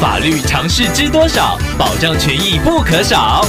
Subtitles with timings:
[0.00, 1.58] 法律常识知多少？
[1.76, 3.44] 保障权益不可少。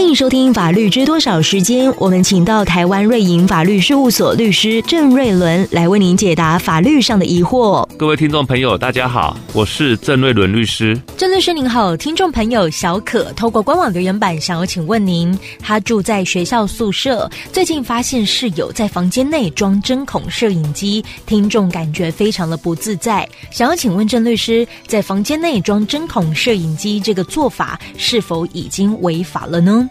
[0.00, 7.86] 欢迎收听《法律知多少》时间，我们请到台湾瑞银法律事务所律师郑瑞伦来为您解答法律上的疑惑。
[7.98, 10.98] 各位听众朋友，大家好，我是郑瑞伦律师。
[11.18, 29.89] 郑律师您好，听众朋友小可透过官网留言板想要请问您，他住在学校宿舍，最近发现室友在房间内装针孔摄影机，听众感觉非常的不自在，想要请问郑律师，在房间内装针孔摄影机这个做法是否已经违法了呢？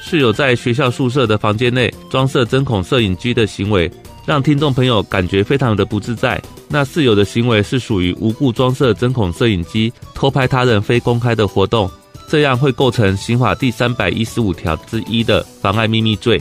[0.00, 3.88] 室友在学校宿舍的房间内装设针孔摄影机的行为，
[4.26, 6.42] 让听众朋友感觉非常的不自在。
[6.68, 11.88] 那室友的行为是属于无故装设针孔摄影机、偷拍他人非公开的活动，
[12.28, 16.40] 这样会构成刑法第三百一十五条之一的妨碍秘密罪。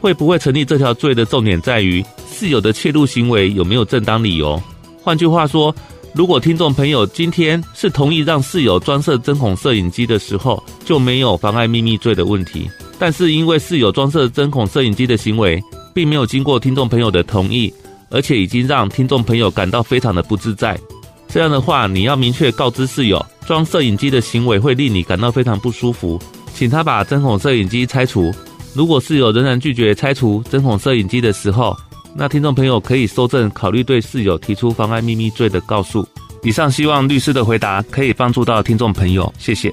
[0.00, 4.60] 会不会成立这条罪的重点在于室友的窃录行为有没有正当理由。
[5.02, 5.74] 换句话说，
[6.14, 12.68] 如果听众朋友今天是同意让室友装设针孔摄影机的时候，就没有妨碍秘密罪的问题。
[13.00, 15.58] 但是因为室友装设针孔摄影机的行为，
[15.94, 17.72] 并没有经过听众朋友的同意，
[18.10, 20.78] 而且已经让听众朋友感到非常的不自在。
[21.26, 26.20] 这样的话，你要明确告知室友，装摄影机的行为会令你感到非常不舒服，
[26.52, 28.30] 请他把针孔摄影机拆除。
[28.74, 31.74] 如果室友仍然拒绝拆除针孔摄影机的时候，
[32.14, 36.06] 那听众朋友可以搜证考虑对室友提出妨碍秘密罪的告诉。
[36.42, 39.72] 以上希望律师的回答可以帮助到听众朋友，谢谢。